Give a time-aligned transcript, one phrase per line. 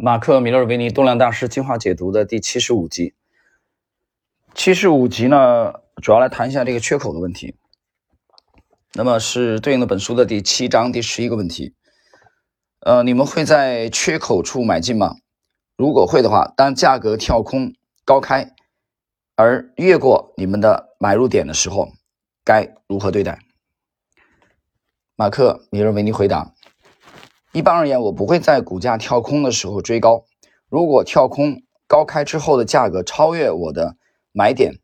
[0.00, 3.16] 马克·米勒维尼动量大师进化解读的第七十五集。
[4.54, 7.56] 七十五集呢，主要来谈一下这个缺口的问题。
[8.92, 11.74] 那么是对应的本书的第七章第十一个问题。
[12.78, 15.16] 呃，你们会在缺口处买进吗？
[15.76, 18.54] 如果会的话，当价格跳空高开
[19.34, 21.88] 而越过你们的买入点的时候，
[22.44, 23.40] 该如何对待？
[25.16, 26.54] 马克·米勒维尼回答。
[27.52, 30.24] 一般而言，我不会在股价跳空的时候追高。
[30.68, 33.96] 如果跳空高开之后的价格超越我的
[34.32, 34.74] 买点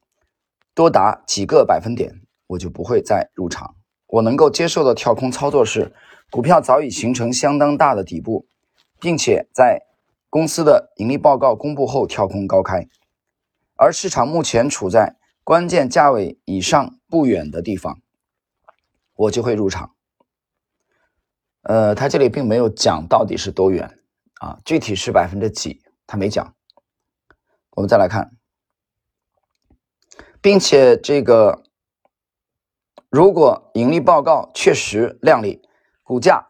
[0.74, 3.74] 多达几个百分点，我就不会再入场。
[4.06, 5.92] 我能够接受的跳空操作是，
[6.30, 8.46] 股票早已形成相当大的底部，
[8.98, 9.82] 并且在
[10.30, 12.88] 公司的盈利报告公布后跳空高开，
[13.76, 18.00] 而市场目前处在关键价位以上不远的地方，
[19.16, 19.93] 我就会入场。
[21.64, 23.98] 呃，他这里并没有讲到底是多远
[24.34, 26.54] 啊，具体是百分之几，他没讲。
[27.70, 28.36] 我们再来看，
[30.42, 31.62] 并且这个
[33.08, 35.62] 如果盈利报告确实靓丽，
[36.02, 36.48] 股价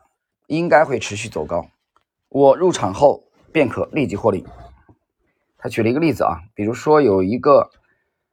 [0.49, 1.69] 应该会持续走高，
[2.29, 4.45] 我入场后便可立即获利。
[5.57, 7.71] 他举了一个例子啊，比如说有一个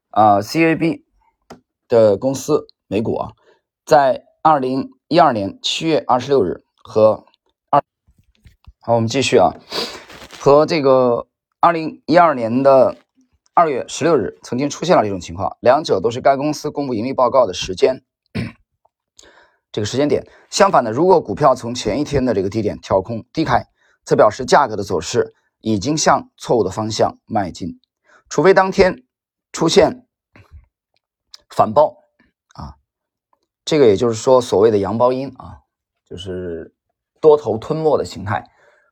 [0.10, 1.04] 啊 CAB
[1.88, 3.34] 的公司美股啊，
[3.86, 6.64] 在二零一二年七月二十六日。
[6.84, 7.26] 和
[7.70, 7.84] 二
[8.82, 9.54] 好，我们继续啊，
[10.40, 11.28] 和这个
[11.60, 12.98] 二零一二年的
[13.54, 18.04] 二月十六日曾经出现了这种情况，两者都是该公司公布盈利报告的时间，
[19.72, 20.28] 这个时间点。
[20.50, 23.64] 相反的，如果股票从前一天的这个低点跳空低开，
[24.04, 27.80] 则表示价格的走势已经向错误的方向迈进，
[28.28, 29.04] 除非当天
[29.52, 30.08] 出现
[31.50, 31.96] 反包
[32.56, 32.76] 啊，
[33.64, 35.61] 这个也就是说所谓的阳包阴啊。
[36.12, 36.76] 就是
[37.22, 38.44] 多头吞没的形态，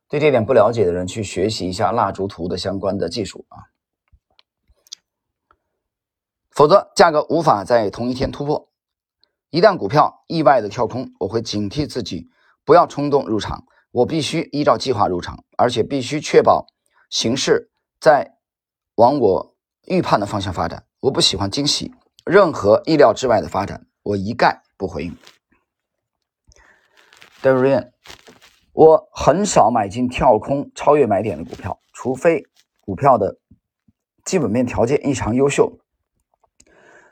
[0.07, 3.67] 对这点不了解的人去学习一下蜡烛图的相关的技术啊，
[6.49, 8.69] 否则价格无法在同一天突破。
[9.49, 12.29] 一旦股票意外的跳空，我会警惕自己
[12.63, 16.67] 不要冲动入场，我必须依照计划入场，而且必须确保
[17.09, 17.69] 形势
[17.99, 18.37] 在
[18.95, 20.85] 往我预判的方向发展。
[21.01, 21.93] 我不喜欢惊喜，
[22.23, 25.17] 任何意料之外的发展，我一概不回应。
[27.41, 27.93] D a v i n
[28.73, 32.43] 我很少买进跳空超越买点的股票，除非
[32.81, 33.37] 股票的
[34.25, 35.79] 基本面条件异常优秀。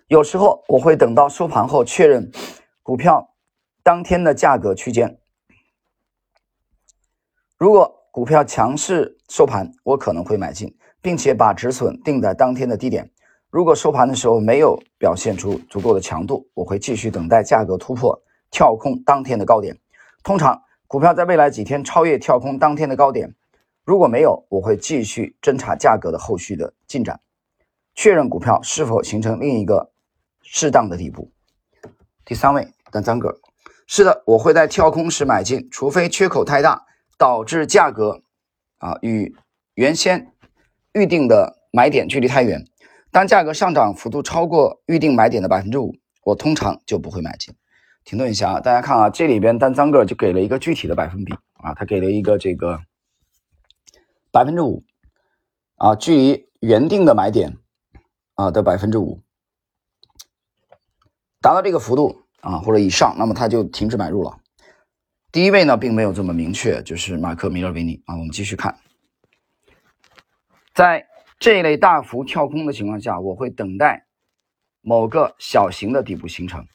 [0.08, 2.32] 有时候我会等到收盘后确认
[2.84, 3.36] 股票
[3.84, 5.20] 当天的价格区间。
[7.58, 13.12] 如果股票强势收盘，我可能会买进，并且把止损定在当天的低点。
[13.50, 18.22] 如果收盘的时候没有表现出足够的强度，我会继续等待价格突破
[18.52, 19.78] 跳空当天的高点。
[20.24, 23.36] 通常股票在未来几天超越跳空当天的高点，
[23.84, 27.20] 如果没有，我会继续侦查价格的后续的进展，
[27.96, 29.92] 确认股票是否形成另一个
[30.42, 31.32] 适当的底部。
[32.26, 33.40] 第三位，等张哥，
[33.88, 36.86] 是的，我会在跳空时买进，除非缺口太大，
[37.18, 38.22] 导致价格
[38.80, 39.34] 啊与
[39.76, 40.34] 原先
[40.94, 42.66] 预定的买点距离太远。
[43.12, 47.56] 当价格上涨幅度超过预定买点的百分之五，我通常就不会买进。
[48.08, 52.80] 停顿一下啊，大家看啊，这里边单张个就给了一个具体的百分比啊，他给了一个这个
[54.32, 54.86] 百分之五
[55.76, 57.58] 啊，距离原定的买点
[58.36, 59.22] 啊的百分之五，
[61.42, 64.40] 达到这个幅度啊或者以上，那么他就停止买入了。
[65.30, 68.74] 第一位呢并没有这么明确，就是马克米勒维尼啊，我们继续看，
[70.74, 71.06] 在
[71.40, 74.08] 这类大幅跳空的情况下，我会等待
[74.80, 76.66] 某个小型的底部形成。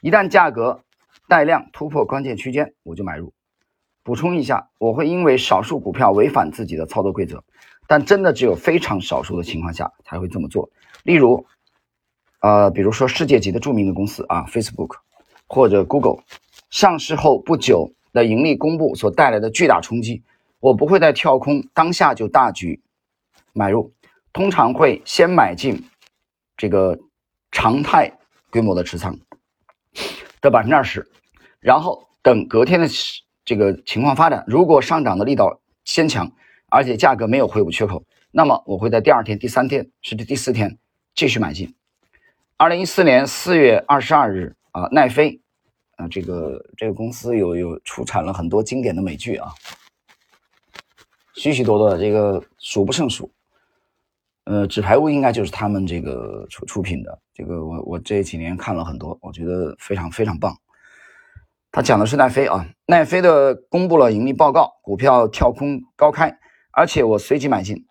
[0.00, 0.82] 一旦价格
[1.28, 3.32] 带量突破关键区间，我就买入。
[4.02, 7.42] 补充一下，我会因为少数股票违反自己的操作规则，
[7.88, 10.70] 但真的只有非常少数的情况下才会这么做。
[11.02, 11.44] 例如，
[12.40, 14.96] 呃，比如说世界级的著名的公司啊，Facebook
[15.48, 16.22] 或者 Google
[16.70, 20.22] 上市后不久的盈利公布所带来的巨大冲击，
[20.60, 22.80] 我不会在跳空当下就大举
[23.52, 23.92] 买入，
[24.32, 25.82] 通常会先买进
[26.56, 26.96] 这个
[27.50, 28.12] 常态
[28.50, 29.18] 规模的持仓。
[30.40, 31.08] 的百分之二十，
[31.60, 32.88] 然后等隔天的
[33.44, 36.30] 这个情况发展，如果上涨的力道先强，
[36.68, 40.78] 而且价格没有回补缺口，那么我会在第二天、第三天甚至第四天
[41.14, 41.74] 继续买进。
[42.56, 45.40] 二零一四年四月二十二日啊，奈飞
[45.96, 49.52] 啊，这个这个公司有有出产了很多经典的美剧啊，
[51.34, 53.30] 许许多多的这个数不胜数。
[54.46, 57.18] 呃，纸牌屋应该就是他们这个出出品的。
[57.34, 60.56] 这个我我这几年看了很多，我觉得非常非常棒。
[61.72, 66.38] 他讲的是奈飞啊，奈飞的公布了盈利报告，股票跳空高开，
[66.70, 67.86] 而且我随即买进，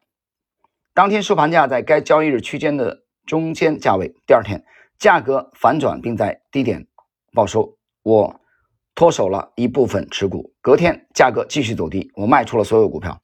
[0.94, 4.16] 当天收盘价在该交易日区间的中间价位。
[4.26, 4.64] 第二天
[4.98, 6.88] 价格反转，并在低点
[7.34, 8.40] 报收，我
[8.96, 10.54] 脱手了一部分持股。
[10.62, 13.20] 隔天价格继续走低，我卖出了所有股票，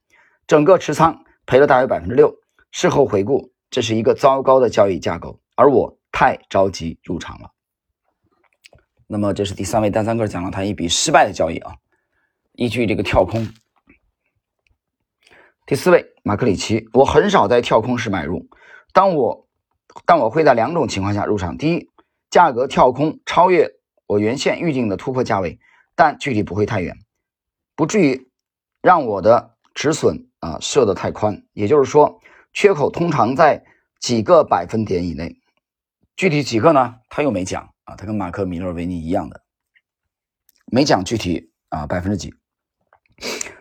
[0.45, 2.35] 整个持仓赔了大约百分之六。
[2.71, 7.51] 事后回顾，这是一个糟糕的交易架构，而我太着急入场了。
[9.07, 11.73] 那么这是第三位单三个讲了他一笔失败的交易啊，
[12.53, 13.45] 依据这个跳空。
[15.65, 18.47] 第四位马克里奇，我很少在跳空时买入，
[18.93, 19.49] 当我
[20.05, 21.89] 但我会在两种情况下入场：第一，
[22.29, 23.69] 价格跳空超越
[24.07, 25.59] 我原先预定的突破价位，
[25.93, 26.97] 但距离不会太远，
[27.75, 28.29] 不至于
[28.81, 32.20] 让我的止损啊设得太宽，也就是说，
[32.53, 33.63] 缺口通常在
[33.99, 35.37] 几个百分点以内，
[36.15, 36.95] 具体几个呢？
[37.09, 37.69] 他又没讲。
[37.83, 39.41] 啊，他跟马克·米勒维尼一样的，
[40.67, 42.31] 没讲具体啊百分之几，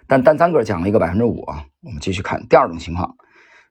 [0.07, 1.65] 但单单个讲了一个百分之五啊。
[1.81, 3.17] 我们继续看第二种情况，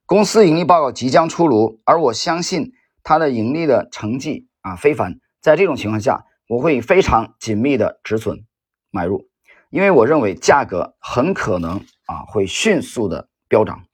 [0.07, 2.71] 公司盈利报告即将出炉，而我相信
[3.03, 5.19] 它的盈利的成绩啊非凡。
[5.39, 8.43] 在这种情况下，我会非常紧密的止损
[8.89, 9.29] 买入，
[9.69, 11.77] 因为我认为价格很可能
[12.07, 13.85] 啊会迅速的飙涨。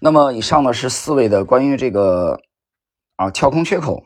[0.00, 2.40] 那么以上呢是四位的关于这个
[3.16, 4.04] 啊跳空缺口。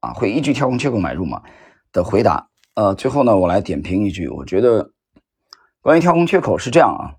[0.00, 1.42] 啊，会依据跳空缺口买入吗？
[1.90, 2.48] 的回答。
[2.74, 4.92] 呃，最后呢，我来点评一句，我觉得
[5.80, 7.18] 关于跳空缺口是这样啊。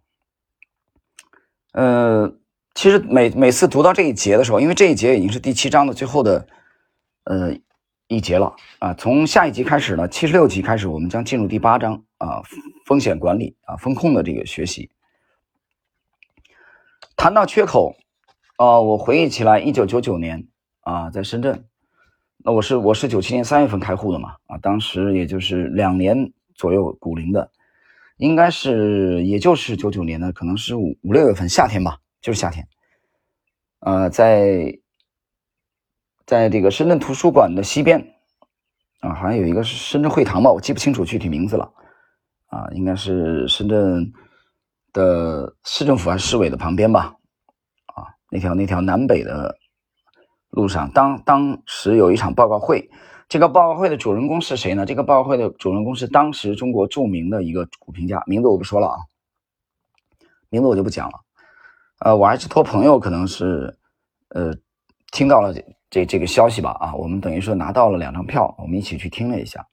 [1.73, 2.33] 呃，
[2.73, 6.47] 其实每每次读到这一节的时候，因为这一节已经是第七章的最后的
[7.25, 7.53] 呃
[8.07, 8.93] 一节了啊。
[8.93, 12.41] 从下一集开始呢，七十六集开始，我们将进入第八章啊，
[12.85, 14.89] 风险管理啊，风控的这个学习。
[17.17, 17.97] 谈到缺口，
[18.59, 20.45] 啊，我回忆起来，一九九九年
[20.81, 21.63] 啊，在深圳。
[22.39, 27.49] 那我是我是九七年三月份开户的嘛啊，当时也就是两年左右股龄的，
[28.17, 32.67] 应该是也就是九九年的，可能是五五六月份夏天吧，就是夏天。
[33.79, 34.77] 呃，在
[36.25, 38.13] 在这个深圳图书馆的西边
[38.99, 41.71] 啊，好像有一个是深圳会堂吧，我记不清楚具体名字了
[42.47, 44.11] 啊，应该是深圳
[44.91, 47.15] 的市政府还是市委的旁边吧，
[48.29, 49.57] 那条那条南北的。
[50.51, 52.89] 路上，当当时有一场报告会，
[53.27, 54.83] 这个报告会的主人公是谁呢？
[54.83, 58.97] 这个报告会的主人公是当时中国著名的一个股评家，名字我不说了啊，
[60.49, 61.19] 名字我就不讲了。
[61.99, 63.77] 呃，我还是托朋友，可能是
[64.29, 64.51] 呃
[65.11, 69.63] 听到了这这这个消息吧啊，我们等于说拿到了两张票，我们一起去听了一下。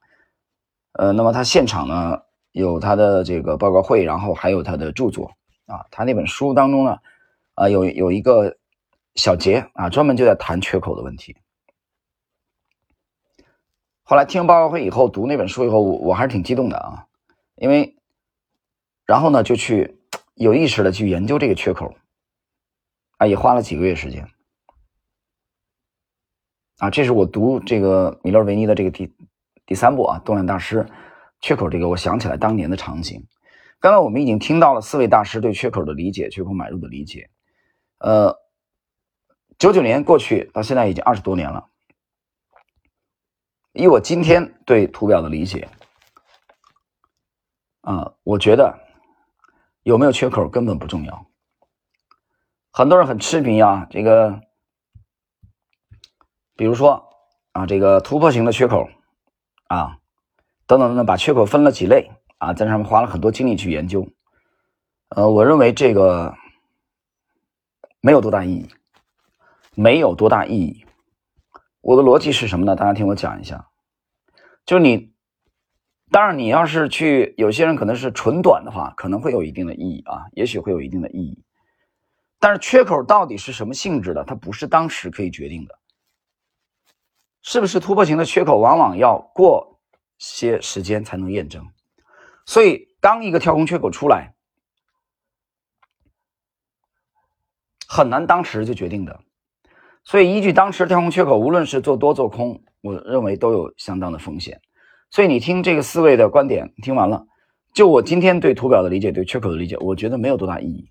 [0.93, 2.21] 呃，那么他现场呢
[2.53, 5.33] 有他的这个报告会，然后还有他的著作
[5.65, 6.99] 啊，他那本书当中呢
[7.57, 8.57] 啊有有一个。
[9.19, 11.35] 小杰啊，专门就在谈缺口的问题。
[14.03, 17.07] 后来听报告会以后，读那本书以后，我我还是挺激动的啊，
[17.55, 17.97] 因为
[19.07, 19.99] 然后呢，就去
[20.35, 21.95] 有意识的去研究这个缺口，
[23.17, 24.29] 啊，也花了几个月时间。
[26.77, 29.11] 啊，这是我读这个米勒维尼的这个第
[29.65, 30.87] 第三部啊，动量大师
[31.41, 33.27] 缺口这个，我想起来当年的场景。
[33.81, 37.31] 刚刚我们已经听到了四位大师对缺口的理解，缺口买入的理解，
[38.07, 38.47] 呃。
[39.59, 41.71] 九九年过去到现在已经二十多年了，
[43.73, 45.71] 以我今天对图表的理解，
[47.81, 48.79] 啊，我觉得
[49.83, 51.27] 有没有缺口根本不重要。
[52.71, 54.43] 很多人很痴迷啊，这个，
[56.55, 57.09] 比如说
[57.53, 58.91] 啊，这个突破型的缺口
[59.69, 59.97] 啊，
[60.67, 64.07] 等等等等，把缺口分了几类啊，在上面花了很多精力去研究。
[65.09, 66.35] 呃，我认为这个
[68.07, 68.69] 没有多大意义。
[69.75, 70.87] 没有多大意义。
[71.81, 72.77] 我的逻辑是什么呢？
[72.77, 73.67] 大家听我讲一下。
[74.65, 75.13] 就你，
[76.13, 81.43] 当然你要是去，有些人可能是纯短的话，可能会有一定的意义啊，也许会有一定的意义。
[82.39, 84.23] 但是缺口到底是什么性质的？
[84.23, 85.77] 它不是当时可以决定的。
[87.43, 89.81] 是不是突破型的缺口，往往要过
[90.17, 91.67] 些时间才能验证。
[92.45, 94.36] 所以，当一个跳空缺口出来，
[97.89, 99.21] 很难当时就决定的。
[100.05, 104.61] 所以，依据当时跳空缺口，无论是做多做空，我认为都有相当的风险。
[105.11, 107.27] 所以，你听这个四位的观点，听完了，
[107.75, 110.91] 就我今天对图表的理解，对缺口的理解，我觉得没有多大意义。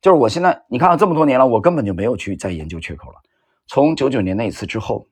[0.00, 3.16] 就是我现在你看了这么多年了，我根本就没有去再研究缺口了。
[3.66, 5.06] 从九九年那一次之后，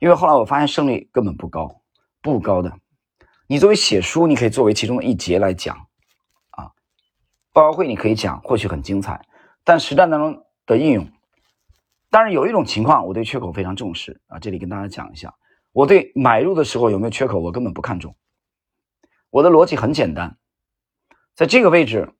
[0.00, 1.82] 因为后来我发现胜率根本不高，
[2.22, 2.72] 不高的。
[3.46, 5.76] 你作为写书，你可以作为其中的一节来讲，
[6.50, 6.72] 啊，
[7.52, 9.20] 报告会你可以讲，或许很精彩，
[9.64, 11.10] 但实战当中的应用。
[12.10, 15.34] 当然有一种情况，我对缺口非常重视啊，这里跟大家讲一下，
[15.72, 18.14] 我对买入的时候有没有缺口，我根本不看重。
[19.30, 20.38] 我的逻辑很简单，
[21.34, 22.14] 在这个位置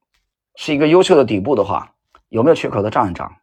[0.57, 1.95] 是一个优秀的底部的话，
[2.29, 3.37] 有没有缺口它照样涨。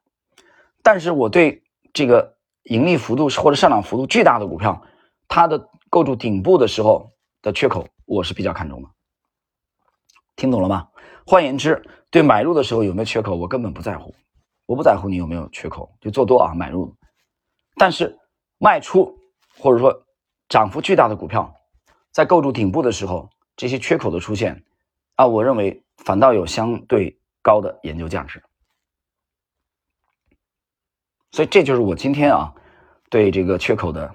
[0.84, 4.86] 但是我对这个盈利幅度或者上涨幅度巨大的股票，
[5.28, 8.90] 它的构筑顶部的时候的缺口，我是比较看重的。
[10.36, 10.90] 听懂了吗？
[11.26, 11.82] 换言之，
[12.12, 14.14] 对买入的时候有没有缺口，我根本不在乎，
[14.66, 16.96] 我不在乎你有没有缺口，就做多啊，买入。
[17.76, 18.18] 但是
[18.58, 19.18] 卖出
[19.58, 20.06] 或者说
[20.50, 21.54] 涨幅巨大的股票，
[22.12, 24.64] 在构筑顶部的时候，这些缺口的出现
[25.16, 28.44] 啊，我认为反倒有相对高的研究价值。
[31.32, 32.54] 所以这就是我今天啊
[33.10, 34.14] 对这个缺口的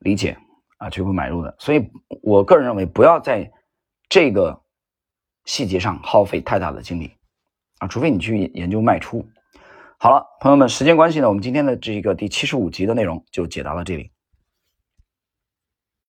[0.00, 0.36] 理解
[0.78, 1.54] 啊，缺口买入的。
[1.58, 1.90] 所以
[2.22, 3.50] 我个人认为，不要在
[4.08, 4.62] 这个。
[5.48, 7.16] 细节上耗费太大的精力
[7.78, 9.24] 啊，除非你去研究卖出。
[9.98, 14.10] 好了，朋友们，时间关系呢，我们今天的这个第七十五集的内容就解答到这里。